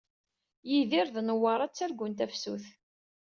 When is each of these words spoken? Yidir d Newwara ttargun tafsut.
Yidir 0.69 1.07
d 1.15 1.17
Newwara 1.21 1.67
ttargun 1.71 2.13
tafsut. 2.17 2.65